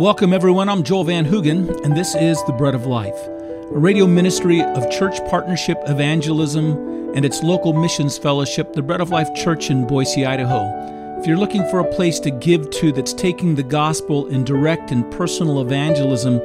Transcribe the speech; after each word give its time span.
Welcome, 0.00 0.32
everyone. 0.32 0.70
I'm 0.70 0.82
Joel 0.82 1.04
Van 1.04 1.26
Hoogen, 1.26 1.84
and 1.84 1.94
this 1.94 2.14
is 2.14 2.42
The 2.44 2.54
Bread 2.54 2.74
of 2.74 2.86
Life, 2.86 3.18
a 3.26 3.78
radio 3.78 4.06
ministry 4.06 4.62
of 4.62 4.90
Church 4.90 5.22
Partnership 5.28 5.76
Evangelism 5.86 7.12
and 7.14 7.22
its 7.22 7.42
local 7.42 7.74
missions 7.74 8.16
fellowship, 8.16 8.72
the 8.72 8.80
Bread 8.80 9.02
of 9.02 9.10
Life 9.10 9.28
Church 9.34 9.68
in 9.68 9.86
Boise, 9.86 10.24
Idaho. 10.24 11.20
If 11.20 11.26
you're 11.26 11.36
looking 11.36 11.68
for 11.68 11.80
a 11.80 11.94
place 11.94 12.18
to 12.20 12.30
give 12.30 12.70
to 12.70 12.92
that's 12.92 13.12
taking 13.12 13.54
the 13.54 13.62
gospel 13.62 14.26
in 14.28 14.42
direct 14.42 14.90
and 14.90 15.04
personal 15.12 15.60
evangelism 15.60 16.38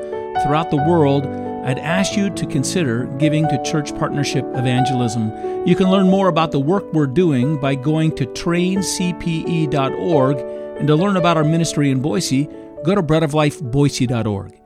throughout 0.43 0.69
the 0.69 0.83
world, 0.85 1.25
I'd 1.25 1.79
ask 1.79 2.17
you 2.17 2.29
to 2.31 2.45
consider 2.47 3.05
giving 3.19 3.47
to 3.47 3.63
Church 3.63 3.97
Partnership 3.97 4.43
Evangelism. 4.53 5.31
You 5.65 5.77
can 5.77 5.89
learn 5.89 6.09
more 6.09 6.27
about 6.27 6.51
the 6.51 6.59
work 6.59 6.91
we're 6.91 7.07
doing 7.07 7.57
by 7.61 7.75
going 7.75 8.17
to 8.17 8.25
traincpe.org, 8.25 10.39
and 10.77 10.89
to 10.89 10.95
learn 10.97 11.15
about 11.15 11.37
our 11.37 11.45
ministry 11.45 11.89
in 11.89 12.01
Boise, 12.01 12.49
go 12.85 12.95
to 12.95 13.03
breadoflifeboise.org. 13.03 14.59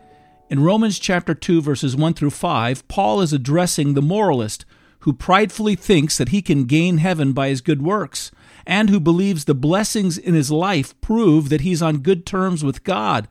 In 0.50 0.64
Romans 0.64 1.00
chapter 1.00 1.34
2 1.34 1.62
verses 1.62 1.96
1 1.96 2.14
through 2.14 2.32
5, 2.32 2.88
Paul 2.88 3.22
is 3.22 3.34
addressing 3.34 3.94
the 3.94 4.02
moralist 4.02 4.66
who 5.02 5.14
pridefully 5.14 5.76
thinks 5.76 6.18
that 6.18 6.30
he 6.30 6.42
can 6.42 6.66
gain 6.66 6.98
heaven 6.98 7.34
by 7.34 7.50
his 7.50 7.62
good 7.62 7.82
works 7.82 8.32
and 8.66 8.90
who 8.90 9.00
believes 9.00 9.46
the 9.46 9.56
blessings 9.56 10.18
in 10.18 10.34
his 10.34 10.52
life 10.52 11.00
prove 11.02 11.50
that 11.50 11.62
he's 11.62 11.82
on 11.82 12.00
good 12.00 12.26
terms 12.26 12.64
with 12.64 12.84
God. 12.84 13.28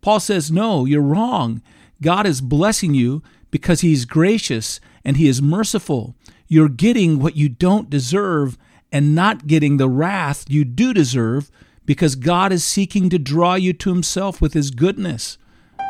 Paul 0.00 0.20
says, 0.20 0.50
"No, 0.50 0.86
you're 0.86 1.02
wrong. 1.02 1.60
God 2.00 2.26
is 2.26 2.40
blessing 2.40 2.94
you 2.94 3.22
because 3.50 3.80
He's 3.80 4.04
gracious 4.04 4.80
and 5.04 5.16
He 5.16 5.28
is 5.28 5.42
merciful. 5.42 6.14
You're 6.48 6.68
getting 6.68 7.18
what 7.20 7.36
you 7.36 7.48
don't 7.48 7.90
deserve 7.90 8.56
and 8.90 9.14
not 9.14 9.46
getting 9.46 9.76
the 9.76 9.88
wrath 9.88 10.46
you 10.48 10.64
do 10.64 10.92
deserve 10.92 11.50
because 11.90 12.14
God 12.14 12.52
is 12.52 12.62
seeking 12.62 13.10
to 13.10 13.18
draw 13.18 13.56
you 13.56 13.72
to 13.72 13.92
Himself 13.92 14.40
with 14.40 14.52
His 14.52 14.70
goodness. 14.70 15.38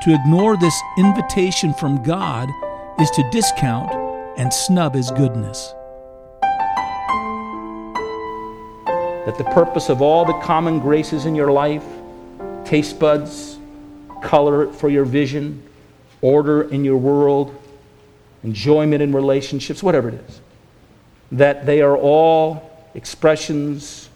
To 0.05 0.15
ignore 0.15 0.57
this 0.57 0.81
invitation 0.97 1.75
from 1.75 2.03
God 2.03 2.48
is 2.98 3.11
to 3.11 3.31
discount 3.31 3.92
and 4.39 4.51
snub 4.51 4.95
His 4.95 5.11
goodness. 5.11 5.75
That 9.27 9.34
the 9.37 9.45
purpose 9.53 9.91
of 9.91 10.01
all 10.01 10.25
the 10.25 10.33
common 10.41 10.81
graces 10.81 11.27
in 11.27 11.34
your 11.34 11.53
life, 11.53 11.84
taste 12.64 12.98
buds, 12.98 13.59
color 14.23 14.73
for 14.73 14.89
your 14.89 15.05
vision, 15.05 15.62
order 16.23 16.62
in 16.62 16.83
your 16.83 16.97
world, 16.97 17.55
enjoyment 18.42 19.03
in 19.03 19.12
relationships, 19.12 19.83
whatever 19.83 20.09
it 20.09 20.14
is, 20.14 20.41
that 21.31 21.67
they 21.67 21.83
are 21.83 21.95
all 21.95 22.89
expressions 22.95 24.09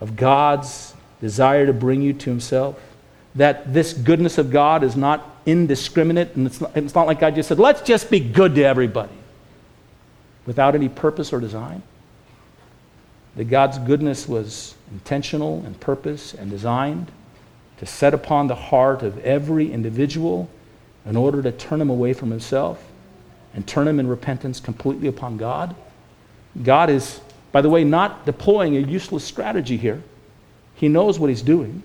of 0.00 0.16
God's 0.16 0.94
desire 1.20 1.66
to 1.66 1.72
bring 1.72 2.02
you 2.02 2.12
to 2.12 2.30
Himself. 2.30 2.80
That 3.34 3.72
this 3.72 3.92
goodness 3.92 4.38
of 4.38 4.50
God 4.50 4.82
is 4.82 4.96
not 4.96 5.36
indiscriminate, 5.46 6.34
and 6.34 6.46
it's 6.46 6.60
not, 6.60 6.76
it's 6.76 6.94
not 6.94 7.06
like 7.06 7.20
God 7.20 7.34
just 7.34 7.48
said, 7.48 7.58
let's 7.58 7.82
just 7.82 8.10
be 8.10 8.20
good 8.20 8.54
to 8.56 8.64
everybody 8.64 9.12
without 10.46 10.74
any 10.74 10.88
purpose 10.88 11.32
or 11.32 11.40
design. 11.40 11.82
That 13.36 13.44
God's 13.44 13.78
goodness 13.78 14.26
was 14.26 14.74
intentional 14.90 15.62
and 15.64 15.78
purpose 15.78 16.34
and 16.34 16.50
designed 16.50 17.12
to 17.78 17.86
set 17.86 18.14
upon 18.14 18.48
the 18.48 18.54
heart 18.54 19.02
of 19.02 19.18
every 19.18 19.70
individual 19.72 20.48
in 21.06 21.16
order 21.16 21.42
to 21.42 21.52
turn 21.52 21.80
him 21.80 21.90
away 21.90 22.12
from 22.12 22.30
himself 22.30 22.82
and 23.54 23.66
turn 23.66 23.88
him 23.88 24.00
in 24.00 24.06
repentance 24.06 24.60
completely 24.60 25.08
upon 25.08 25.36
God. 25.36 25.74
God 26.62 26.90
is, 26.90 27.20
by 27.52 27.62
the 27.62 27.70
way, 27.70 27.84
not 27.84 28.26
deploying 28.26 28.76
a 28.76 28.80
useless 28.80 29.24
strategy 29.24 29.76
here. 29.76 30.02
He 30.78 30.88
knows 30.88 31.18
what 31.18 31.28
he's 31.28 31.42
doing. 31.42 31.82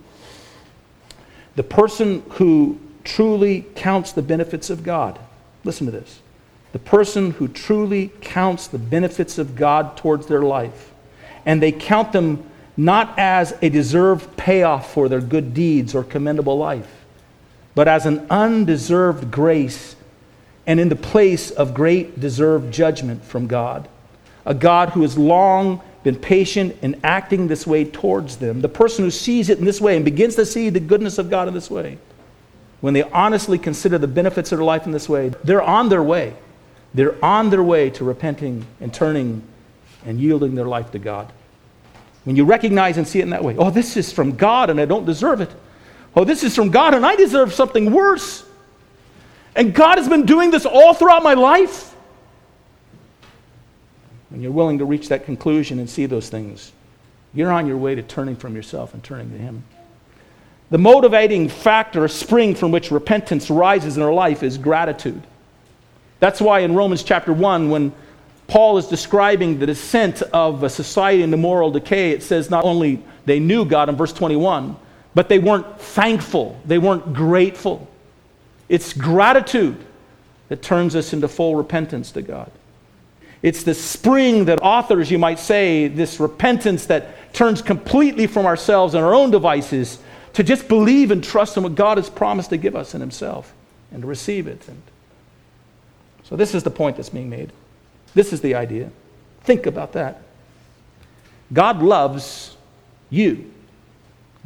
The 1.56 1.64
person 1.64 2.24
who 2.34 2.80
truly 3.04 3.66
counts 3.76 4.12
the 4.12 4.22
benefits 4.22 4.70
of 4.70 4.84
God, 4.84 5.20
listen 5.64 5.88
to 5.88 5.92
this. 5.92 6.20
The 6.74 6.80
person 6.80 7.32
who 7.32 7.48
truly 7.48 8.12
counts 8.22 8.68
the 8.68 8.78
benefits 8.78 9.40
of 9.40 9.56
God 9.56 9.98
towards 9.98 10.28
their 10.28 10.44
life, 10.44 10.92
and 11.46 11.62
they 11.62 11.72
count 11.72 12.12
them 12.12 12.50
not 12.78 13.18
as 13.18 13.56
a 13.64 13.70
deserved 13.70 14.38
payoff 14.38 14.94
for 14.94 15.10
their 15.10 15.22
good 15.22 15.56
deeds 15.56 15.96
or 15.96 16.04
commendable 16.04 16.58
life, 16.58 17.04
but 17.74 17.88
as 17.88 18.06
an 18.06 18.26
undeserved 18.30 19.32
grace 19.32 19.96
and 20.68 20.80
in 20.80 20.90
the 20.90 20.96
place 20.96 21.50
of 21.50 21.74
great 21.74 22.20
deserved 22.20 22.72
judgment 22.72 23.24
from 23.24 23.48
God. 23.48 23.88
A 24.46 24.54
God 24.54 24.90
who 24.90 25.02
has 25.02 25.18
long 25.18 25.82
been 26.04 26.16
patient 26.16 26.78
in 26.82 27.00
acting 27.04 27.48
this 27.48 27.66
way 27.66 27.86
towards 27.86 28.38
them. 28.38 28.62
The 28.62 28.70
person 28.70 29.06
who 29.06 29.12
sees 29.12 29.50
it 29.50 29.60
in 29.60 29.66
this 29.66 29.80
way 29.80 29.96
and 29.96 30.04
begins 30.04 30.36
to 30.36 30.46
see 30.46 30.70
the 30.70 30.80
goodness 30.80 31.18
of 31.18 31.30
God 31.30 31.48
in 31.48 31.54
this 31.54 31.72
way, 31.72 31.98
when 32.82 32.94
they 32.94 33.04
honestly 33.04 33.58
consider 33.58 33.98
the 33.98 34.08
benefits 34.08 34.52
of 34.52 34.58
their 34.58 34.66
life 34.66 34.86
in 34.86 34.92
this 34.92 35.08
way, 35.08 35.32
they're 35.44 35.62
on 35.62 35.90
their 35.90 36.04
way. 36.04 36.34
They're 36.94 37.24
on 37.24 37.50
their 37.50 37.64
way 37.64 37.90
to 37.92 38.04
repenting 38.04 38.66
and 38.82 38.94
turning 38.94 39.42
and 40.06 40.20
yielding 40.20 40.56
their 40.56 40.66
life 40.66 40.92
to 40.92 41.00
God. 41.00 41.32
When 42.26 42.36
you 42.36 42.46
recognize 42.46 42.98
and 42.98 43.08
see 43.08 43.20
it 43.20 43.24
in 43.24 43.30
that 43.32 43.44
way, 43.44 43.56
oh, 43.58 43.70
this 43.70 43.98
is 43.98 44.12
from 44.12 44.36
God 44.36 44.70
and 44.70 44.80
I 44.80 44.86
don't 44.86 45.06
deserve 45.06 45.42
it. 45.42 45.52
Oh, 46.16 46.24
this 46.24 46.44
is 46.44 46.56
from 46.56 46.70
God 46.70 46.94
and 46.94 47.06
I 47.06 47.16
deserve 47.16 47.54
something 47.54 47.92
worse. 47.92 48.46
And 49.56 49.74
God 49.74 49.98
has 49.98 50.10
been 50.10 50.26
doing 50.26 50.52
this 50.52 50.66
all 50.66 50.94
throughout 50.94 51.24
my 51.24 51.34
life. 51.34 51.93
When 54.34 54.42
you're 54.42 54.52
willing 54.52 54.80
to 54.80 54.86
reach 54.86 55.10
that 55.10 55.26
conclusion 55.26 55.78
and 55.78 55.88
see 55.88 56.08
those 56.08 56.28
things, 56.28 56.72
you're 57.36 57.52
on 57.52 57.68
your 57.68 57.78
way 57.78 57.94
to 57.94 58.02
turning 58.02 58.36
from 58.36 58.56
yourself 58.56 58.96
and 58.96 59.04
turning 59.04 59.30
to 59.30 59.38
Him. 59.38 59.64
The 60.72 60.80
motivating 60.80 61.50
factor, 61.50 62.08
spring 62.08 62.56
from 62.56 62.72
which 62.72 62.90
repentance 62.90 63.52
rises 63.52 63.96
in 63.96 64.02
our 64.02 64.12
life, 64.12 64.42
is 64.42 64.58
gratitude. 64.58 65.22
That's 66.20 66.42
why 66.42 66.62
in 66.62 66.74
Romans 66.74 67.04
chapter 67.04 67.32
1, 67.32 67.70
when 67.70 67.94
Paul 68.48 68.80
is 68.80 68.88
describing 68.88 69.60
the 69.60 69.68
descent 69.68 70.24
of 70.24 70.64
a 70.64 70.70
society 70.70 71.22
into 71.22 71.38
moral 71.38 71.70
decay, 71.70 72.10
it 72.10 72.24
says 72.24 72.50
not 72.50 72.66
only 72.66 73.04
they 73.26 73.40
knew 73.40 73.66
God 73.66 73.88
in 73.88 73.96
verse 73.96 74.14
21, 74.14 74.76
but 75.14 75.30
they 75.30 75.38
weren't 75.38 75.80
thankful, 75.80 76.60
they 76.66 76.80
weren't 76.80 77.14
grateful. 77.14 77.88
It's 78.68 78.94
gratitude 78.94 79.78
that 80.50 80.64
turns 80.64 80.96
us 80.96 81.14
into 81.14 81.28
full 81.28 81.56
repentance 81.56 82.12
to 82.14 82.24
God. 82.24 82.50
It's 83.44 83.64
the 83.64 83.76
spring 83.76 84.46
that 84.46 84.60
authors, 84.64 85.12
you 85.12 85.20
might 85.20 85.38
say, 85.38 85.90
this 85.90 86.20
repentance 86.20 86.86
that 86.86 87.34
turns 87.34 87.62
completely 87.62 88.26
from 88.26 88.46
ourselves 88.46 88.96
and 88.96 89.04
our 89.04 89.14
own 89.14 89.32
devices 89.32 90.00
to 90.32 90.44
just 90.44 90.68
believe 90.68 91.12
and 91.12 91.22
trust 91.22 91.58
in 91.58 91.64
what 91.64 91.76
God 91.76 91.98
has 91.98 92.10
promised 92.10 92.50
to 92.52 92.58
give 92.58 92.76
us 92.76 92.96
in 92.96 93.02
Himself 93.02 93.54
and 93.92 94.02
to 94.02 94.08
receive 94.08 94.48
it. 94.48 94.66
And 94.70 94.82
so, 96.24 96.38
this 96.38 96.56
is 96.56 96.64
the 96.64 96.72
point 96.72 96.96
that's 96.96 97.10
being 97.10 97.30
made. 97.30 97.52
This 98.16 98.32
is 98.32 98.40
the 98.40 98.56
idea. 98.56 98.90
Think 99.44 99.66
about 99.66 99.92
that. 99.92 100.22
God 101.52 101.84
loves 101.84 102.56
you. 103.10 103.52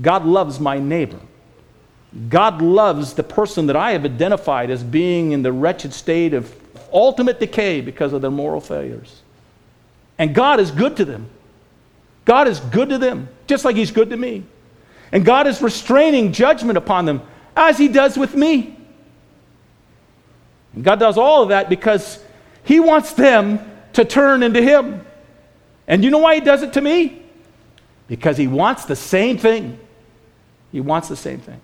God 0.02 0.26
loves 0.26 0.60
my 0.60 0.80
neighbor. 0.80 1.20
God 2.30 2.64
loves 2.64 3.14
the 3.14 3.24
person 3.24 3.68
that 3.68 3.76
I 3.76 3.92
have 3.92 4.06
identified 4.06 4.72
as 4.72 4.84
being 4.84 5.34
in 5.34 5.44
the 5.44 5.52
wretched 5.52 5.94
state 5.94 6.34
of 6.34 6.54
ultimate 6.92 7.40
decay 7.40 7.82
because 7.82 8.14
of 8.14 8.22
their 8.22 8.32
moral 8.32 8.62
failures. 8.62 9.22
And 10.18 10.34
God 10.34 10.60
is 10.60 10.72
good 10.72 10.98
to 10.98 11.06
them. 11.06 11.30
God 12.26 12.48
is 12.48 12.60
good 12.60 12.90
to 12.90 12.98
them, 12.98 13.30
just 13.48 13.64
like 13.64 13.76
He's 13.76 13.92
good 13.92 14.10
to 14.10 14.18
me. 14.18 14.44
And 15.12 15.24
God 15.24 15.48
is 15.48 15.62
restraining 15.62 16.34
judgment 16.34 16.78
upon 16.78 17.06
them, 17.06 17.22
as 17.56 17.78
He 17.78 17.88
does 17.88 18.18
with 18.18 18.36
me. 18.36 18.76
And 20.74 20.84
God 20.84 21.00
does 21.00 21.18
all 21.18 21.44
of 21.44 21.50
that 21.50 21.70
because 21.70 22.24
He 22.64 22.80
wants 22.80 23.14
them 23.14 23.60
to 23.94 24.04
turn 24.04 24.44
into 24.44 24.62
Him. 24.62 25.06
And 25.88 26.04
you 26.04 26.10
know 26.10 26.18
why 26.18 26.36
He 26.36 26.42
does 26.42 26.64
it 26.64 26.74
to 26.74 26.82
me? 26.82 27.22
Because 28.08 28.38
He 28.38 28.48
wants 28.48 28.86
the 28.86 28.96
same 28.96 29.38
thing. 29.38 29.80
He 30.72 30.82
wants 30.82 31.08
the 31.08 31.16
same 31.16 31.40
thing. 31.40 31.62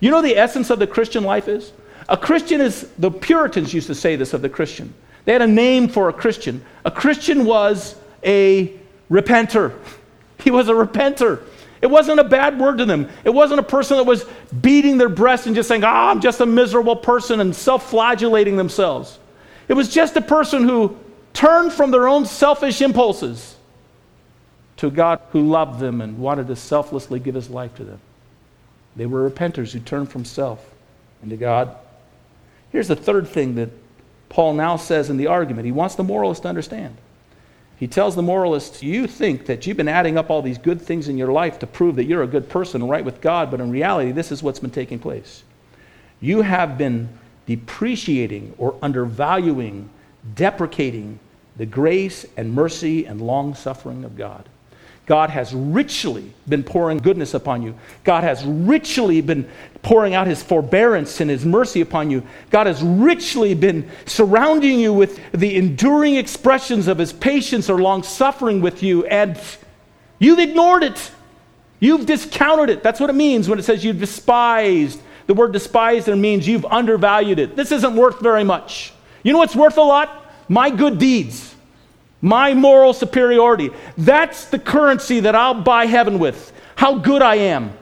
You 0.00 0.10
know 0.10 0.22
the 0.22 0.36
essence 0.36 0.70
of 0.70 0.78
the 0.78 0.86
Christian 0.86 1.24
life 1.24 1.48
is? 1.48 1.72
A 2.08 2.16
Christian 2.16 2.60
is, 2.60 2.88
the 2.98 3.10
Puritans 3.10 3.74
used 3.74 3.86
to 3.88 3.94
say 3.94 4.16
this 4.16 4.32
of 4.32 4.42
the 4.42 4.48
Christian. 4.48 4.94
They 5.24 5.32
had 5.32 5.42
a 5.42 5.46
name 5.46 5.88
for 5.88 6.08
a 6.08 6.12
Christian. 6.12 6.64
A 6.84 6.90
Christian 6.90 7.44
was 7.44 7.96
a 8.24 8.72
repenter. 9.10 9.74
He 10.40 10.52
was 10.52 10.68
a 10.68 10.72
repenter. 10.72 11.42
It 11.82 11.88
wasn't 11.88 12.20
a 12.20 12.24
bad 12.24 12.60
word 12.60 12.78
to 12.78 12.84
them. 12.84 13.08
It 13.24 13.30
wasn't 13.30 13.58
a 13.58 13.64
person 13.64 13.96
that 13.96 14.04
was 14.04 14.24
beating 14.60 14.98
their 14.98 15.08
breast 15.08 15.46
and 15.46 15.54
just 15.54 15.68
saying, 15.68 15.82
ah, 15.82 15.88
oh, 15.88 16.10
I'm 16.10 16.20
just 16.20 16.40
a 16.40 16.46
miserable 16.46 16.94
person 16.94 17.40
and 17.40 17.54
self 17.54 17.90
flagellating 17.90 18.56
themselves. 18.56 19.18
It 19.66 19.74
was 19.74 19.92
just 19.92 20.16
a 20.16 20.20
person 20.20 20.62
who 20.62 20.96
turned 21.34 21.72
from 21.72 21.90
their 21.90 22.06
own 22.06 22.24
selfish 22.24 22.80
impulses 22.80 23.56
to 24.76 24.92
God 24.92 25.20
who 25.32 25.48
loved 25.48 25.80
them 25.80 26.00
and 26.00 26.18
wanted 26.18 26.46
to 26.46 26.56
selflessly 26.56 27.18
give 27.18 27.34
his 27.34 27.50
life 27.50 27.74
to 27.74 27.84
them. 27.84 28.00
They 28.96 29.06
were 29.06 29.28
repenters 29.28 29.72
who 29.72 29.80
turned 29.80 30.10
from 30.10 30.24
self 30.24 30.64
into 31.22 31.36
God. 31.36 31.76
Here's 32.70 32.88
the 32.88 32.96
third 32.96 33.26
thing 33.28 33.54
that 33.56 33.70
Paul 34.28 34.54
now 34.54 34.76
says 34.76 35.10
in 35.10 35.16
the 35.16 35.26
argument. 35.26 35.66
He 35.66 35.72
wants 35.72 35.94
the 35.94 36.04
moralist 36.04 36.42
to 36.42 36.48
understand. 36.48 36.96
He 37.78 37.86
tells 37.86 38.16
the 38.16 38.22
moralist, 38.22 38.82
You 38.82 39.06
think 39.06 39.46
that 39.46 39.66
you've 39.66 39.76
been 39.76 39.88
adding 39.88 40.18
up 40.18 40.30
all 40.30 40.42
these 40.42 40.58
good 40.58 40.82
things 40.82 41.08
in 41.08 41.16
your 41.16 41.32
life 41.32 41.58
to 41.60 41.66
prove 41.66 41.96
that 41.96 42.04
you're 42.04 42.24
a 42.24 42.28
good 42.28 42.48
person 42.48 42.86
right 42.86 43.04
with 43.04 43.20
God, 43.20 43.50
but 43.50 43.60
in 43.60 43.70
reality, 43.70 44.10
this 44.10 44.32
is 44.32 44.42
what's 44.42 44.58
been 44.58 44.70
taking 44.70 44.98
place. 44.98 45.44
You 46.20 46.42
have 46.42 46.76
been 46.76 47.08
depreciating 47.46 48.54
or 48.58 48.76
undervaluing, 48.82 49.88
deprecating 50.34 51.20
the 51.56 51.66
grace 51.66 52.26
and 52.36 52.52
mercy 52.52 53.06
and 53.06 53.20
long 53.20 53.54
suffering 53.54 54.04
of 54.04 54.16
God. 54.16 54.48
God 55.08 55.30
has 55.30 55.54
richly 55.54 56.30
been 56.46 56.62
pouring 56.62 56.98
goodness 56.98 57.32
upon 57.32 57.62
you. 57.62 57.74
God 58.04 58.24
has 58.24 58.44
richly 58.44 59.22
been 59.22 59.48
pouring 59.80 60.12
out 60.12 60.26
his 60.26 60.42
forbearance 60.42 61.22
and 61.22 61.30
his 61.30 61.46
mercy 61.46 61.80
upon 61.80 62.10
you. 62.10 62.22
God 62.50 62.66
has 62.66 62.82
richly 62.82 63.54
been 63.54 63.90
surrounding 64.04 64.78
you 64.78 64.92
with 64.92 65.18
the 65.32 65.56
enduring 65.56 66.16
expressions 66.16 66.88
of 66.88 66.98
his 66.98 67.10
patience 67.10 67.70
or 67.70 67.80
long 67.80 68.02
suffering 68.02 68.60
with 68.60 68.82
you, 68.82 69.06
and 69.06 69.40
you've 70.18 70.38
ignored 70.38 70.82
it. 70.82 71.10
You've 71.80 72.04
discounted 72.04 72.68
it. 72.68 72.82
That's 72.82 73.00
what 73.00 73.08
it 73.08 73.14
means 73.14 73.48
when 73.48 73.58
it 73.58 73.62
says 73.62 73.82
you've 73.82 74.00
despised. 74.00 75.00
The 75.26 75.32
word 75.32 75.54
despised 75.54 76.04
there 76.04 76.16
means 76.16 76.46
you've 76.46 76.66
undervalued 76.66 77.38
it. 77.38 77.56
This 77.56 77.72
isn't 77.72 77.96
worth 77.96 78.20
very 78.20 78.44
much. 78.44 78.92
You 79.22 79.32
know 79.32 79.38
what's 79.38 79.56
worth 79.56 79.78
a 79.78 79.82
lot? 79.82 80.26
My 80.50 80.68
good 80.68 80.98
deeds 80.98 81.47
my 82.20 82.54
moral 82.54 82.92
superiority. 82.92 83.70
That's 83.96 84.46
the 84.46 84.58
currency 84.58 85.20
that 85.20 85.34
I'll 85.34 85.62
buy 85.62 85.86
heaven 85.86 86.18
with. 86.18 86.52
How 86.76 86.98
good 86.98 87.22
I 87.22 87.36
am. 87.36 87.72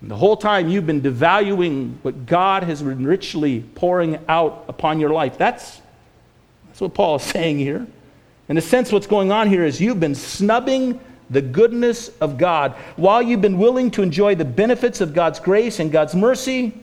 And 0.00 0.10
the 0.10 0.16
whole 0.16 0.36
time 0.36 0.68
you've 0.68 0.86
been 0.86 1.00
devaluing 1.00 1.94
what 2.02 2.26
God 2.26 2.62
has 2.64 2.82
been 2.82 3.06
richly 3.06 3.60
pouring 3.74 4.18
out 4.28 4.64
upon 4.68 5.00
your 5.00 5.10
life. 5.10 5.38
That's, 5.38 5.80
that's 6.66 6.80
what 6.80 6.92
Paul 6.92 7.16
is 7.16 7.22
saying 7.34 7.58
here. 7.58 7.86
In 8.48 8.58
a 8.58 8.60
sense, 8.60 8.92
what's 8.92 9.06
going 9.06 9.32
on 9.32 9.48
here 9.48 9.64
is 9.64 9.80
you've 9.80 10.00
been 10.00 10.14
snubbing 10.14 11.00
the 11.30 11.40
goodness 11.40 12.10
of 12.20 12.36
God. 12.36 12.72
While 12.96 13.22
you've 13.22 13.40
been 13.40 13.58
willing 13.58 13.90
to 13.92 14.02
enjoy 14.02 14.34
the 14.34 14.44
benefits 14.44 15.00
of 15.00 15.14
God's 15.14 15.40
grace 15.40 15.80
and 15.80 15.90
God's 15.90 16.14
mercy, 16.14 16.74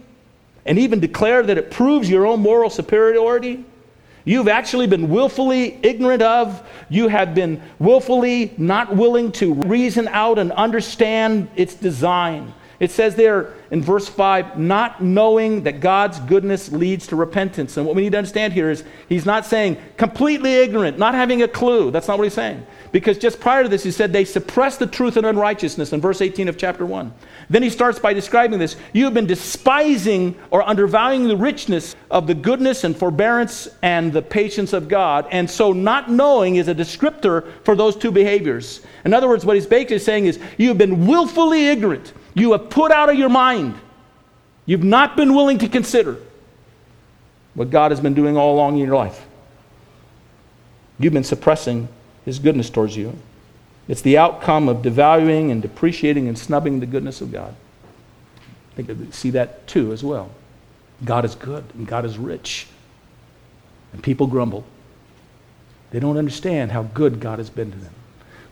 and 0.66 0.78
even 0.78 1.00
declare 1.00 1.44
that 1.44 1.58
it 1.58 1.72
proves 1.72 2.10
your 2.10 2.26
own 2.26 2.40
moral 2.40 2.70
superiority, 2.70 3.66
You've 4.23 4.47
actually 4.47 4.88
been 4.88 5.09
willfully 5.09 5.79
ignorant 5.81 6.21
of, 6.21 6.68
you 6.89 7.07
have 7.07 7.33
been 7.33 7.62
willfully 7.79 8.53
not 8.57 8.95
willing 8.95 9.31
to 9.33 9.53
reason 9.53 10.07
out 10.09 10.38
and 10.38 10.51
understand 10.51 11.50
its 11.56 11.73
design. 11.73 12.53
It 12.81 12.89
says 12.89 13.15
there 13.15 13.53
in 13.69 13.83
verse 13.83 14.07
5, 14.09 14.57
not 14.57 15.03
knowing 15.03 15.63
that 15.63 15.81
God's 15.81 16.19
goodness 16.21 16.71
leads 16.71 17.06
to 17.07 17.15
repentance. 17.15 17.77
And 17.77 17.85
what 17.85 17.95
we 17.95 18.01
need 18.01 18.13
to 18.13 18.18
understand 18.18 18.53
here 18.53 18.71
is 18.71 18.83
he's 19.07 19.25
not 19.25 19.45
saying 19.45 19.77
completely 19.97 20.56
ignorant, 20.56 20.97
not 20.97 21.13
having 21.13 21.44
a 21.44 21.47
clue. 21.47 21.91
That's 21.91 22.07
not 22.07 22.18
what 22.18 22.23
he's 22.23 22.33
saying. 22.33 22.65
Because 22.92 23.18
just 23.18 23.40
prior 23.40 23.64
to 23.64 23.70
this, 23.70 23.84
he 23.84 23.92
said 23.92 24.12
they 24.12 24.26
suppress 24.26 24.76
the 24.76 24.86
truth 24.86 25.16
and 25.16 25.26
unrighteousness 25.26 25.94
in 25.94 26.02
verse 26.02 26.20
18 26.20 26.50
of 26.50 26.58
chapter 26.58 26.86
1. 26.86 27.14
Then 27.50 27.64
he 27.64 27.70
starts 27.70 28.00
by 28.00 28.14
describing 28.14 28.60
this. 28.60 28.76
You 28.92 29.06
have 29.06 29.14
been 29.14 29.28
despising 29.28 30.38
or 30.50 30.68
undervaluing 30.68 31.30
the 31.30 31.38
richness 31.38 31.96
of 32.10 32.28
the 32.28 32.34
goodness 32.34 32.84
and 32.84 32.96
forbearance 32.96 33.70
and 33.82 34.12
the 34.12 34.22
patience 34.22 34.74
of 34.74 34.90
God. 34.90 35.26
And 35.32 35.50
so, 35.50 35.72
not 35.72 36.12
knowing 36.12 36.58
is 36.58 36.68
a 36.68 36.76
descriptor 36.76 37.50
for 37.64 37.78
those 37.78 37.96
two 37.96 38.12
behaviors. 38.12 38.82
In 39.06 39.14
other 39.14 39.30
words, 39.30 39.46
what 39.46 39.56
he's 39.56 39.66
basically 39.66 40.00
saying 40.00 40.26
is 40.26 40.38
you 40.58 40.68
have 40.68 40.78
been 40.78 41.08
willfully 41.08 41.68
ignorant. 41.68 42.12
You 42.34 42.52
have 42.52 42.70
put 42.70 42.92
out 42.92 43.10
of 43.10 43.16
your 43.16 43.30
mind. 43.30 43.76
You've 44.66 44.84
not 44.84 45.16
been 45.16 45.34
willing 45.34 45.60
to 45.60 45.70
consider 45.70 46.18
what 47.54 47.70
God 47.70 47.92
has 47.92 48.02
been 48.02 48.14
doing 48.14 48.36
all 48.36 48.54
along 48.54 48.74
in 48.74 48.86
your 48.86 48.96
life. 48.96 49.26
You've 51.00 51.14
been 51.14 51.24
suppressing 51.24 51.88
his 52.25 52.39
goodness 52.39 52.69
towards 52.69 52.95
you. 52.95 53.18
It's 53.88 54.01
the 54.01 54.18
outcome 54.18 54.69
of 54.69 54.77
devaluing 54.77 55.51
and 55.51 55.62
depreciating 55.62 56.27
and 56.27 56.38
snubbing 56.38 56.79
the 56.79 56.85
goodness 56.85 57.21
of 57.21 57.31
God. 57.31 57.56
I 58.71 58.81
think 58.81 59.13
see 59.13 59.31
that 59.31 59.68
too 59.68 59.91
as 59.91 60.03
well. 60.03 60.29
God 61.03 61.25
is 61.25 61.35
good 61.35 61.63
and 61.73 61.88
God 61.88 62.06
is 62.06 62.18
rich. 62.18 62.68
And 63.91 64.01
people 64.01 64.27
grumble. 64.27 64.63
They 65.89 66.00
don't 66.00 66.18
understand 66.18 66.71
how 66.71 66.83
good 66.83 67.19
God 67.19 67.39
has 67.39 67.50
been 67.50 67.71
to 67.71 67.77
them. 67.77 67.94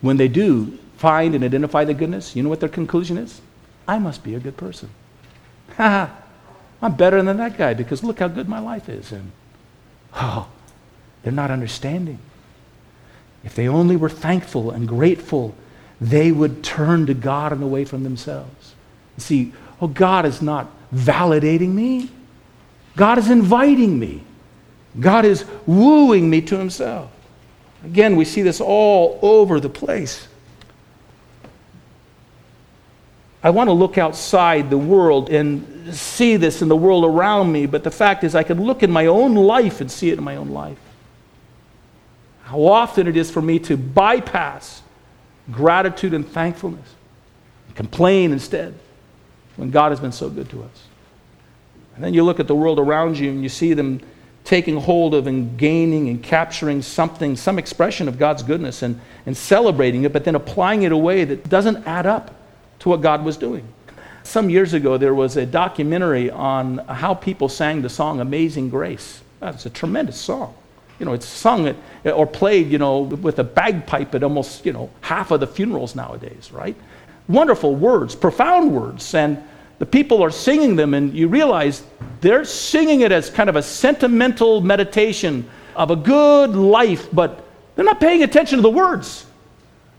When 0.01 0.17
they 0.17 0.27
do 0.27 0.77
find 0.97 1.35
and 1.35 1.43
identify 1.43 1.85
the 1.85 1.93
goodness, 1.93 2.35
you 2.35 2.43
know 2.43 2.49
what 2.49 2.59
their 2.59 2.67
conclusion 2.67 3.17
is? 3.17 3.39
I 3.87 3.99
must 3.99 4.23
be 4.23 4.35
a 4.35 4.39
good 4.39 4.57
person. 4.57 4.89
Ha 5.77 6.15
I'm 6.81 6.95
better 6.95 7.21
than 7.21 7.37
that 7.37 7.57
guy 7.57 7.73
because 7.73 8.03
look 8.03 8.19
how 8.19 8.29
good 8.29 8.47
my 8.47 8.59
life 8.59 8.87
is. 8.87 9.11
And 9.11 9.31
oh, 10.15 10.47
they're 11.23 11.33
not 11.33 11.51
understanding. 11.51 12.19
If 13.43 13.55
they 13.55 13.67
only 13.67 13.95
were 13.95 14.09
thankful 14.09 14.71
and 14.71 14.87
grateful, 14.87 15.55
they 16.01 16.31
would 16.31 16.63
turn 16.63 17.05
to 17.07 17.13
God 17.13 17.51
and 17.51 17.63
away 17.63 17.85
from 17.85 18.03
themselves. 18.03 18.75
See, 19.17 19.53
oh, 19.81 19.87
God 19.87 20.25
is 20.25 20.41
not 20.41 20.69
validating 20.93 21.69
me. 21.69 22.09
God 22.95 23.17
is 23.17 23.29
inviting 23.29 23.99
me. 23.99 24.23
God 24.99 25.25
is 25.25 25.45
wooing 25.65 26.29
me 26.29 26.41
to 26.41 26.57
himself. 26.57 27.11
Again, 27.85 28.15
we 28.15 28.25
see 28.25 28.41
this 28.41 28.59
all 28.59 29.19
over 29.21 29.59
the 29.59 29.69
place. 29.69 30.27
I 33.41 33.51
want 33.51 33.69
to 33.69 33.73
look 33.73 33.97
outside 33.97 34.69
the 34.69 34.77
world 34.77 35.29
and 35.29 35.95
see 35.95 36.35
this 36.35 36.61
in 36.61 36.67
the 36.67 36.75
world 36.75 37.05
around 37.05 37.51
me, 37.51 37.65
but 37.67 37.85
the 37.85 37.91
fact 37.91 38.25
is, 38.25 38.35
I 38.35 38.43
can 38.43 38.61
look 38.65 38.83
in 38.83 38.91
my 38.91 39.05
own 39.05 39.33
life 39.33 39.79
and 39.79 39.89
see 39.89 40.09
it 40.09 40.17
in 40.17 40.23
my 40.23 40.35
own 40.35 40.49
life 40.49 40.77
how 42.49 42.63
often 42.63 43.05
it 43.05 43.15
is 43.15 43.29
for 43.29 43.43
me 43.43 43.59
to 43.59 43.77
bypass 43.77 44.81
gratitude 45.51 46.15
and 46.15 46.27
thankfulness, 46.27 46.95
and 47.67 47.75
complain 47.75 48.31
instead, 48.31 48.73
when 49.55 49.69
God 49.69 49.91
has 49.91 49.99
been 49.99 50.11
so 50.11 50.31
good 50.31 50.49
to 50.49 50.63
us. 50.63 50.83
And 51.93 52.03
then 52.03 52.15
you 52.15 52.23
look 52.23 52.39
at 52.39 52.47
the 52.47 52.55
world 52.55 52.79
around 52.79 53.19
you 53.19 53.29
and 53.29 53.43
you 53.43 53.49
see 53.49 53.75
them 53.75 54.01
taking 54.45 54.77
hold 54.77 55.13
of 55.13 55.27
and 55.27 55.59
gaining 55.59 56.09
and 56.09 56.23
capturing 56.23 56.81
something, 56.81 57.35
some 57.35 57.59
expression 57.59 58.07
of 58.07 58.17
God's 58.17 58.41
goodness 58.41 58.81
and, 58.81 58.99
and 59.27 59.37
celebrating 59.37 60.05
it, 60.05 60.11
but 60.11 60.23
then 60.23 60.33
applying 60.33 60.81
it 60.81 60.91
a 60.91 60.97
way 60.97 61.25
that 61.25 61.49
doesn't 61.49 61.85
add 61.85 62.07
up 62.07 62.33
to 62.79 62.89
what 62.89 63.01
God 63.01 63.23
was 63.23 63.37
doing. 63.37 63.67
Some 64.23 64.49
years 64.49 64.73
ago, 64.73 64.97
there 64.97 65.13
was 65.13 65.37
a 65.37 65.45
documentary 65.45 66.31
on 66.31 66.79
how 66.79 67.13
people 67.13 67.47
sang 67.47 67.83
the 67.83 67.89
song 67.89 68.19
Amazing 68.21 68.71
Grace. 68.71 69.21
That's 69.39 69.67
a 69.67 69.69
tremendous 69.69 70.19
song 70.19 70.55
you 70.99 71.05
know, 71.05 71.13
it's 71.13 71.25
sung 71.25 71.75
or 72.05 72.27
played, 72.27 72.69
you 72.69 72.77
know, 72.77 72.99
with 72.99 73.39
a 73.39 73.43
bagpipe 73.43 74.13
at 74.13 74.23
almost, 74.23 74.65
you 74.65 74.73
know, 74.73 74.89
half 75.01 75.31
of 75.31 75.39
the 75.39 75.47
funerals 75.47 75.95
nowadays, 75.95 76.51
right? 76.51 76.75
Wonderful 77.29 77.75
words, 77.75 78.15
profound 78.15 78.73
words, 78.73 79.13
and 79.13 79.41
the 79.79 79.85
people 79.85 80.21
are 80.21 80.31
singing 80.31 80.75
them, 80.75 80.93
and 80.93 81.13
you 81.13 81.29
realize 81.29 81.83
they're 82.19 82.43
singing 82.43 83.01
it 83.01 83.13
as 83.13 83.29
kind 83.29 83.49
of 83.49 83.55
a 83.55 83.61
sentimental 83.61 84.59
meditation 84.59 85.49
of 85.75 85.89
a 85.89 85.95
good 85.95 86.55
life, 86.55 87.07
but 87.13 87.45
they're 87.75 87.85
not 87.85 88.01
paying 88.01 88.23
attention 88.23 88.57
to 88.57 88.61
the 88.61 88.69
words. 88.69 89.25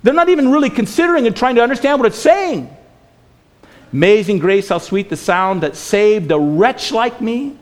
They're 0.02 0.12
not 0.12 0.28
even 0.28 0.50
really 0.50 0.68
considering 0.68 1.26
and 1.26 1.34
trying 1.34 1.54
to 1.54 1.62
understand 1.62 1.98
what 1.98 2.06
it's 2.06 2.18
saying. 2.18 2.68
Amazing 3.92 4.38
grace, 4.38 4.68
how 4.68 4.78
sweet 4.78 5.08
the 5.08 5.16
sound 5.16 5.62
that 5.62 5.76
saved 5.76 6.30
a 6.30 6.38
wretch 6.38 6.92
like 6.92 7.22
me. 7.22 7.56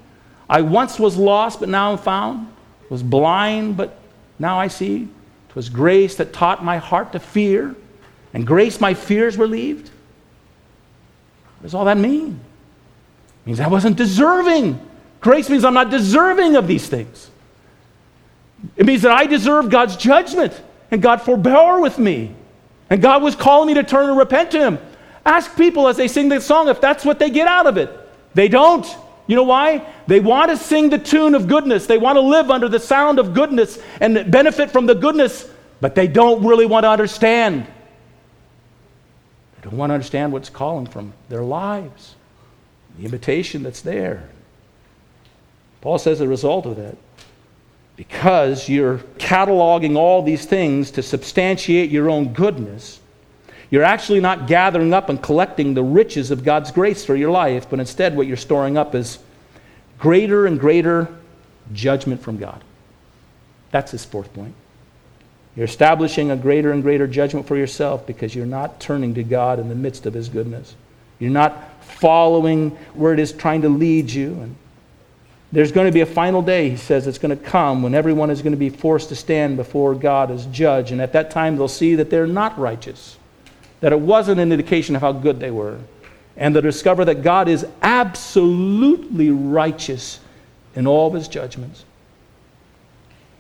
I 0.50 0.62
once 0.62 0.98
was 0.98 1.16
lost, 1.16 1.60
but 1.60 1.68
now 1.68 1.92
I'm 1.92 1.98
found 1.98 2.48
was 2.88 3.02
blind, 3.02 3.76
but 3.76 3.99
now 4.38 4.59
I 4.59 4.68
see. 4.68 5.09
'Twas 5.49 5.68
grace 5.68 6.16
that 6.16 6.33
taught 6.33 6.64
my 6.64 6.78
heart 6.78 7.12
to 7.12 7.18
fear, 7.18 7.75
and 8.33 8.47
grace 8.47 8.80
my 8.80 8.95
fears 8.95 9.37
relieved. 9.37 9.90
What 11.59 11.62
does 11.64 11.75
all 11.75 11.85
that 11.87 11.99
mean? 11.99 12.40
It 13.45 13.47
means 13.47 13.61
I 13.61 13.68
wasn't 13.68 13.97
deserving. 13.97 14.78
Grace 15.21 15.50
means 15.50 15.64
I'm 15.64 15.75
not 15.75 15.90
deserving 15.90 16.54
of 16.54 16.68
these 16.68 16.87
things. 16.87 17.30
It 18.76 18.87
means 18.87 19.02
that 19.02 19.12
I 19.12 19.26
deserve 19.26 19.71
God's 19.71 19.97
judgment, 19.97 20.61
and 20.90 21.02
God 21.02 21.21
forbore 21.21 21.80
with 21.80 21.99
me. 21.99 22.35
And 22.90 23.02
God 23.02 23.23
was 23.23 23.35
calling 23.35 23.66
me 23.66 23.75
to 23.75 23.83
turn 23.83 24.09
and 24.09 24.18
repent 24.18 24.50
to 24.52 24.59
Him. 24.61 24.78
Ask 25.26 25.57
people 25.57 25.88
as 25.88 25.97
they 25.97 26.09
sing 26.09 26.28
this 26.28 26.47
song 26.47 26.68
if 26.68 26.80
that's 26.80 27.04
what 27.04 27.18
they 27.18 27.30
get 27.30 27.47
out 27.47 27.66
of 27.66 27.76
it. 27.76 27.90
They 28.35 28.49
don't. 28.49 28.87
You 29.28 29.37
know 29.37 29.44
why? 29.44 29.87
They 30.08 30.18
want 30.18 30.50
to 30.50 30.56
sing 30.56 30.90
the 30.90 30.99
tune 30.99 31.37
of 31.37 31.47
goodness. 31.47 31.87
They 31.87 31.99
want 31.99 32.16
to 32.16 32.23
live 32.23 32.50
under 32.50 32.68
the 32.68 32.80
sound 32.80 33.20
of 33.20 33.35
goodness 33.35 33.78
and 34.00 34.28
benefit 34.30 34.70
from 34.70 34.87
the 34.87 34.94
goodness, 34.94 35.49
but 35.80 35.94
they 35.94 36.08
don't 36.08 36.44
really 36.44 36.66
want 36.66 36.85
to 36.85 36.88
understand. 36.88 37.66
They 39.54 39.62
don't 39.62 39.76
want 39.76 39.90
to 39.90 39.94
understand 39.94 40.32
what's 40.32 40.49
calling 40.49 40.87
from 40.87 41.12
their 41.28 41.42
lives, 41.42 42.16
the 42.97 43.04
invitation 43.04 43.62
that's 43.62 43.82
there. 43.82 44.28
Paul 45.82 45.99
says, 45.99 46.20
a 46.20 46.26
result 46.26 46.64
of 46.64 46.76
that, 46.76 46.97
because 47.97 48.68
you're 48.68 48.99
cataloging 49.18 49.97
all 49.97 50.23
these 50.23 50.47
things 50.47 50.90
to 50.92 51.02
substantiate 51.02 51.90
your 51.90 52.08
own 52.08 52.32
goodness, 52.32 52.99
you're 53.70 53.84
actually 53.84 54.20
not 54.20 54.46
gathering 54.46 54.94
up 54.94 55.08
and 55.08 55.22
collecting 55.22 55.75
the 55.75 55.82
riches 55.82 56.30
of 56.30 56.44
God's 56.44 56.70
grace 56.70 57.04
for 57.04 57.14
your 57.14 57.30
life, 57.30 57.68
but 57.68 57.80
instead 57.80 58.16
what 58.16 58.26
you're 58.26 58.37
storing 58.37 58.78
up 58.78 58.94
is 58.94 59.18
greater 59.98 60.46
and 60.46 60.58
greater 60.58 61.08
judgment 61.72 62.22
from 62.22 62.38
God. 62.38 62.64
That's 63.70 63.92
his 63.92 64.04
fourth 64.04 64.32
point. 64.32 64.54
You're 65.54 65.66
establishing 65.66 66.30
a 66.30 66.37
greater 66.37 66.72
and 66.72 66.82
greater 66.82 67.06
judgment 67.06 67.46
for 67.46 67.56
yourself 67.56 68.06
because 68.06 68.34
you're 68.34 68.46
not 68.46 68.80
turning 68.80 69.14
to 69.14 69.25
God 69.25 69.58
in 69.58 69.68
the 69.68 69.75
midst 69.75 70.06
of 70.06 70.14
his 70.14 70.28
goodness. 70.28 70.75
You're 71.18 71.30
not 71.30 71.82
following 71.82 72.70
where 72.94 73.12
it 73.12 73.18
is 73.18 73.32
trying 73.32 73.62
to 73.62 73.68
lead 73.68 74.08
you. 74.08 74.34
And 74.40 74.56
there's 75.50 75.72
going 75.72 75.87
to 75.87 75.92
be 75.92 76.00
a 76.00 76.06
final 76.06 76.42
day, 76.42 76.70
he 76.70 76.76
says, 76.76 77.06
it's 77.06 77.18
going 77.18 77.37
to 77.37 77.44
come 77.44 77.82
when 77.82 77.94
everyone 77.94 78.30
is 78.30 78.40
going 78.40 78.52
to 78.52 78.56
be 78.56 78.70
forced 78.70 79.08
to 79.08 79.16
stand 79.16 79.56
before 79.56 79.94
God 79.94 80.30
as 80.30 80.46
judge. 80.46 80.92
And 80.92 81.00
at 81.00 81.12
that 81.14 81.30
time, 81.30 81.56
they'll 81.56 81.68
see 81.68 81.96
that 81.96 82.08
they're 82.08 82.26
not 82.26 82.56
righteous, 82.58 83.17
that 83.80 83.92
it 83.92 84.00
wasn't 84.00 84.40
an 84.40 84.52
indication 84.52 84.97
of 84.97 85.02
how 85.02 85.12
good 85.12 85.40
they 85.40 85.50
were. 85.50 85.78
And 86.37 86.54
they'll 86.54 86.62
discover 86.62 87.04
that 87.04 87.23
God 87.23 87.49
is 87.49 87.66
absolutely 87.82 89.30
righteous 89.30 90.20
in 90.75 90.87
all 90.87 91.08
of 91.08 91.14
his 91.14 91.28
judgments. 91.28 91.85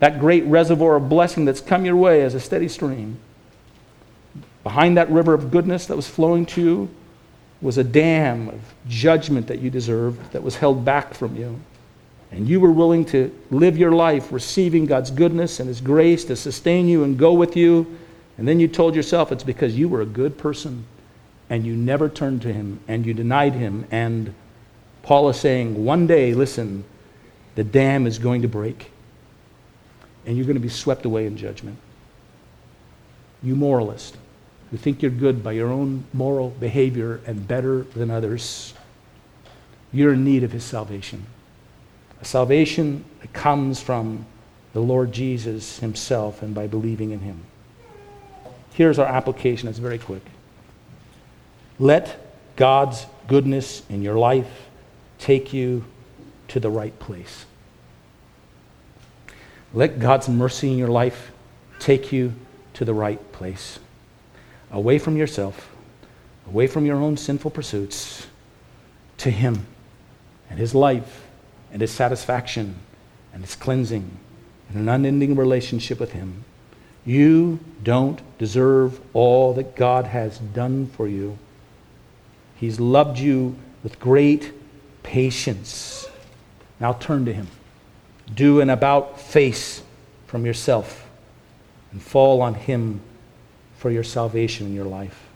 That 0.00 0.20
great 0.20 0.44
reservoir 0.44 0.96
of 0.96 1.08
blessing 1.08 1.44
that's 1.44 1.60
come 1.60 1.84
your 1.84 1.96
way 1.96 2.22
as 2.22 2.34
a 2.34 2.40
steady 2.40 2.68
stream. 2.68 3.18
Behind 4.62 4.96
that 4.96 5.10
river 5.10 5.34
of 5.34 5.50
goodness 5.50 5.86
that 5.86 5.96
was 5.96 6.08
flowing 6.08 6.46
to 6.46 6.60
you 6.60 6.90
was 7.60 7.78
a 7.78 7.84
dam 7.84 8.48
of 8.48 8.60
judgment 8.88 9.46
that 9.48 9.60
you 9.60 9.70
deserved 9.70 10.32
that 10.32 10.42
was 10.42 10.56
held 10.56 10.84
back 10.84 11.14
from 11.14 11.36
you 11.36 11.60
and 12.30 12.48
you 12.48 12.60
were 12.60 12.70
willing 12.72 13.04
to 13.06 13.34
live 13.50 13.78
your 13.78 13.92
life 13.92 14.32
receiving 14.32 14.86
God's 14.86 15.10
goodness 15.10 15.60
and 15.60 15.68
His 15.68 15.80
grace 15.80 16.24
to 16.26 16.36
sustain 16.36 16.88
you 16.88 17.04
and 17.04 17.18
go 17.18 17.32
with 17.32 17.56
you, 17.56 17.98
and 18.38 18.48
then 18.48 18.60
you 18.60 18.68
told 18.68 18.94
yourself 18.94 19.30
it's 19.32 19.44
because 19.44 19.76
you 19.76 19.88
were 19.88 20.00
a 20.00 20.06
good 20.06 20.38
person 20.38 20.86
and 21.50 21.66
you 21.66 21.76
never 21.76 22.08
turned 22.08 22.42
to 22.42 22.52
Him 22.52 22.80
and 22.88 23.04
you 23.04 23.12
denied 23.12 23.54
Him. 23.54 23.86
And 23.90 24.34
Paul 25.02 25.28
is 25.28 25.38
saying, 25.38 25.84
one 25.84 26.06
day, 26.06 26.32
listen, 26.34 26.84
the 27.54 27.64
dam 27.64 28.06
is 28.06 28.18
going 28.18 28.42
to 28.42 28.48
break 28.48 28.90
and 30.24 30.36
you're 30.36 30.46
going 30.46 30.56
to 30.56 30.60
be 30.60 30.68
swept 30.68 31.04
away 31.04 31.26
in 31.26 31.36
judgment. 31.36 31.78
You 33.42 33.56
moralist 33.56 34.16
who 34.70 34.76
think 34.76 35.02
you're 35.02 35.10
good 35.10 35.42
by 35.42 35.52
your 35.52 35.68
own 35.68 36.04
moral 36.12 36.50
behavior 36.50 37.20
and 37.26 37.46
better 37.48 37.82
than 37.82 38.10
others, 38.10 38.74
you're 39.92 40.12
in 40.12 40.24
need 40.24 40.44
of 40.44 40.52
His 40.52 40.64
salvation 40.64 41.26
a 42.20 42.24
salvation 42.24 43.04
that 43.20 43.32
comes 43.32 43.80
from 43.80 44.26
the 44.72 44.80
Lord 44.80 45.12
Jesus 45.12 45.78
himself 45.78 46.42
and 46.42 46.54
by 46.54 46.66
believing 46.66 47.10
in 47.10 47.20
him. 47.20 47.42
Here's 48.78 49.00
our 49.00 49.06
application, 49.06 49.68
it's 49.68 49.80
very 49.80 49.98
quick. 49.98 50.22
Let 51.80 52.16
God's 52.54 53.06
goodness 53.26 53.82
in 53.88 54.02
your 54.02 54.16
life 54.16 54.68
take 55.18 55.52
you 55.52 55.84
to 56.46 56.60
the 56.60 56.70
right 56.70 56.96
place. 57.00 57.44
Let 59.74 59.98
God's 59.98 60.28
mercy 60.28 60.70
in 60.70 60.78
your 60.78 60.86
life 60.86 61.32
take 61.80 62.12
you 62.12 62.34
to 62.74 62.84
the 62.84 62.94
right 62.94 63.32
place. 63.32 63.80
Away 64.70 65.00
from 65.00 65.16
yourself, 65.16 65.74
away 66.46 66.68
from 66.68 66.86
your 66.86 66.98
own 66.98 67.16
sinful 67.16 67.50
pursuits, 67.50 68.28
to 69.16 69.32
Him 69.32 69.66
and 70.48 70.60
His 70.60 70.72
life 70.72 71.24
and 71.72 71.80
his 71.80 71.90
satisfaction 71.90 72.76
and 73.32 73.42
his 73.42 73.54
cleansing 73.54 74.10
and 74.68 74.78
an 74.78 74.88
unending 74.88 75.34
relationship 75.34 75.98
with 76.00 76.12
him. 76.12 76.44
You 77.08 77.58
don't 77.82 78.20
deserve 78.36 79.00
all 79.14 79.54
that 79.54 79.74
God 79.74 80.04
has 80.04 80.36
done 80.38 80.88
for 80.88 81.08
you. 81.08 81.38
He's 82.56 82.78
loved 82.78 83.18
you 83.18 83.56
with 83.82 83.98
great 83.98 84.52
patience. 85.02 86.06
Now 86.78 86.92
turn 86.92 87.24
to 87.24 87.32
him. 87.32 87.46
Do 88.34 88.60
an 88.60 88.68
about 88.68 89.18
face 89.18 89.82
from 90.26 90.44
yourself 90.44 91.08
and 91.92 92.02
fall 92.02 92.42
on 92.42 92.52
him 92.52 93.00
for 93.78 93.90
your 93.90 94.04
salvation 94.04 94.66
in 94.66 94.74
your 94.74 94.84
life. 94.84 95.28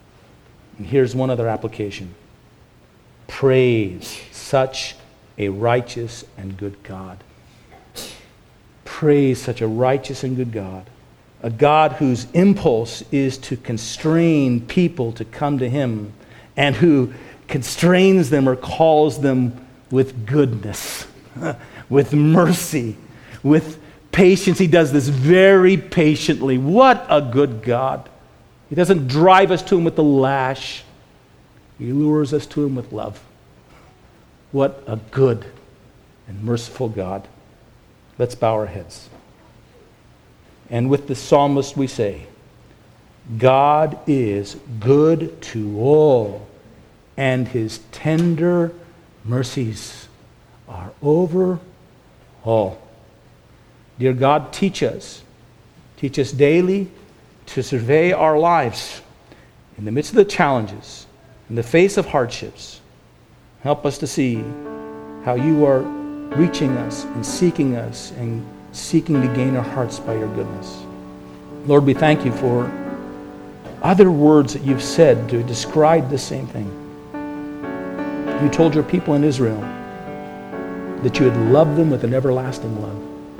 And 0.77 0.85
here's 0.85 1.15
one 1.15 1.31
other 1.31 1.49
application 1.49 2.13
praise 3.25 4.21
such 4.31 4.95
a 5.39 5.49
righteous 5.49 6.23
and 6.37 6.55
good 6.55 6.83
God. 6.83 7.23
Praise 8.85 9.41
such 9.41 9.59
a 9.59 9.67
righteous 9.67 10.23
and 10.23 10.35
good 10.35 10.51
God. 10.51 10.87
A 11.43 11.49
God 11.49 11.93
whose 11.93 12.25
impulse 12.31 13.03
is 13.11 13.37
to 13.39 13.57
constrain 13.57 14.61
people 14.65 15.11
to 15.13 15.25
come 15.25 15.59
to 15.59 15.69
Him 15.69 16.13
and 16.55 16.73
who 16.75 17.13
constrains 17.49 18.29
them 18.29 18.47
or 18.47 18.55
calls 18.55 19.19
them 19.19 19.67
with 19.91 20.25
goodness, 20.25 21.05
with 21.89 22.13
mercy, 22.13 22.95
with 23.43 23.77
patience. 24.13 24.57
He 24.57 24.67
does 24.67 24.93
this 24.93 25.09
very 25.09 25.75
patiently. 25.75 26.57
What 26.57 27.05
a 27.09 27.21
good 27.21 27.61
God. 27.61 28.09
He 28.69 28.75
doesn't 28.75 29.09
drive 29.09 29.51
us 29.51 29.61
to 29.63 29.77
Him 29.77 29.83
with 29.83 29.97
the 29.97 30.03
lash, 30.03 30.83
He 31.77 31.91
lures 31.91 32.33
us 32.33 32.45
to 32.47 32.65
Him 32.65 32.75
with 32.75 32.93
love. 32.93 33.21
What 34.53 34.81
a 34.87 34.95
good 34.95 35.45
and 36.27 36.41
merciful 36.41 36.87
God. 36.87 37.27
Let's 38.17 38.35
bow 38.35 38.53
our 38.53 38.67
heads. 38.67 39.09
And 40.69 40.89
with 40.89 41.07
the 41.07 41.15
psalmist, 41.15 41.77
we 41.77 41.87
say, 41.87 42.27
God 43.37 43.99
is 44.07 44.57
good 44.79 45.41
to 45.41 45.79
all, 45.79 46.47
and 47.15 47.47
his 47.47 47.79
tender 47.91 48.73
mercies 49.23 50.07
are 50.67 50.91
over 51.01 51.59
all. 52.43 52.81
Dear 53.99 54.13
God, 54.13 54.51
teach 54.51 54.83
us. 54.83 55.21
Teach 55.97 56.19
us 56.19 56.31
daily 56.31 56.89
to 57.45 57.63
survey 57.63 58.11
our 58.11 58.37
lives 58.37 59.01
in 59.77 59.85
the 59.85 59.91
midst 59.91 60.11
of 60.11 60.17
the 60.17 60.25
challenges, 60.25 61.05
in 61.49 61.55
the 61.55 61.63
face 61.63 61.97
of 61.97 62.07
hardships 62.07 62.81
Help 63.63 63.85
us 63.85 63.97
to 63.97 64.05
see 64.05 64.43
how 65.23 65.35
you 65.35 65.65
are 65.65 65.83
reaching 66.35 66.71
us 66.71 67.05
and 67.05 67.25
seeking 67.25 67.77
us 67.77 68.11
and 68.17 68.45
seeking 68.73 69.21
to 69.21 69.27
gain 69.35 69.55
our 69.55 69.63
hearts 69.63 69.99
by 69.99 70.15
your 70.15 70.27
goodness. 70.35 70.83
Lord, 71.65 71.85
we 71.85 71.93
thank 71.93 72.25
you 72.25 72.31
for 72.33 72.69
other 73.83 74.11
words 74.11 74.53
that 74.53 74.63
you've 74.63 74.83
said 74.83 75.29
to 75.29 75.43
describe 75.43 76.09
the 76.09 76.17
same 76.17 76.47
thing. 76.47 76.67
You 78.41 78.49
told 78.49 78.73
your 78.73 78.83
people 78.83 79.13
in 79.13 79.23
Israel 79.23 79.61
that 81.03 81.19
you 81.19 81.29
had 81.29 81.51
loved 81.51 81.75
them 81.75 81.89
with 81.89 82.03
an 82.03 82.13
everlasting 82.13 82.81
love, 82.81 83.39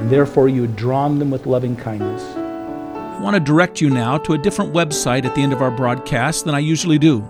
and 0.00 0.08
therefore 0.10 0.48
you 0.48 0.62
had 0.62 0.76
drawn 0.76 1.18
them 1.18 1.30
with 1.30 1.46
loving 1.46 1.74
kindness. 1.76 2.22
I 2.36 3.20
want 3.20 3.34
to 3.34 3.40
direct 3.40 3.80
you 3.80 3.90
now 3.90 4.18
to 4.18 4.34
a 4.34 4.38
different 4.38 4.72
website 4.72 5.24
at 5.24 5.34
the 5.34 5.40
end 5.40 5.52
of 5.52 5.62
our 5.62 5.70
broadcast 5.70 6.44
than 6.44 6.54
I 6.54 6.58
usually 6.58 6.98
do. 6.98 7.20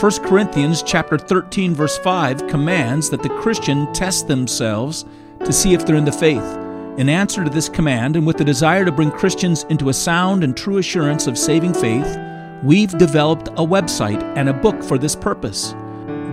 1 0.00 0.12
Corinthians 0.22 0.82
chapter 0.82 1.18
13 1.18 1.74
verse 1.74 1.98
5 1.98 2.46
commands 2.46 3.10
that 3.10 3.22
the 3.22 3.30
Christian 3.30 3.92
test 3.92 4.28
themselves 4.28 5.04
to 5.44 5.52
see 5.52 5.74
if 5.74 5.84
they're 5.84 5.96
in 5.96 6.04
the 6.04 6.12
faith. 6.12 6.67
In 6.98 7.08
answer 7.08 7.42
to 7.44 7.50
this 7.50 7.68
command 7.68 8.16
and 8.16 8.26
with 8.26 8.38
the 8.38 8.44
desire 8.44 8.84
to 8.84 8.90
bring 8.90 9.12
Christians 9.12 9.64
into 9.68 9.88
a 9.88 9.94
sound 9.94 10.42
and 10.42 10.56
true 10.56 10.78
assurance 10.78 11.28
of 11.28 11.38
saving 11.38 11.72
faith, 11.72 12.18
we've 12.64 12.98
developed 12.98 13.46
a 13.50 13.64
website 13.64 14.20
and 14.36 14.48
a 14.48 14.52
book 14.52 14.82
for 14.82 14.98
this 14.98 15.14
purpose. 15.14 15.76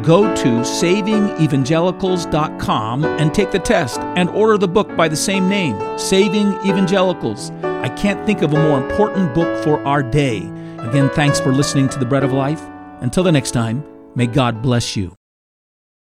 Go 0.02 0.24
to 0.36 0.64
savingevangelicals.com 0.64 3.06
and 3.06 3.32
take 3.32 3.52
the 3.52 3.60
test 3.60 4.00
and 4.00 4.28
order 4.32 4.58
the 4.58 4.68
book 4.68 4.98
by 4.98 5.08
the 5.08 5.16
same 5.16 5.48
name, 5.48 5.78
Saving 6.00 6.54
Evangelicals. 6.66 7.52
I 7.62 7.90
can't 7.90 8.26
think 8.26 8.42
of 8.42 8.54
a 8.54 8.60
more 8.60 8.84
important 8.84 9.36
book 9.36 9.64
for 9.64 9.80
our 9.86 10.02
day. 10.02 10.38
Again, 10.80 11.12
thanks 11.12 11.40
for 11.40 11.54
listening 11.54 11.90
to 11.90 12.00
The 12.00 12.08
Bread 12.08 12.24
of 12.24 12.34
Life. 12.34 12.64
Until 13.02 13.24
the 13.24 13.32
next 13.32 13.52
time, 13.52 13.84
may 14.16 14.26
God 14.26 14.64
bless 14.64 14.96
you. 14.96 15.16